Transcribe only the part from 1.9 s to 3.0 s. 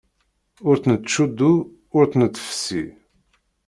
ur tt-nettfessi!